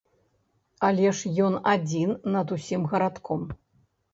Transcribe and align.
Але 0.87 1.11
ж 1.19 1.33
ён 1.47 1.57
адзін 1.73 2.17
над 2.37 2.47
усім 2.57 2.81
гарадком. 2.95 3.41